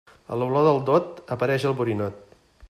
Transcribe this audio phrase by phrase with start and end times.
[0.35, 2.27] A l'olor del dot, apareix el borinot.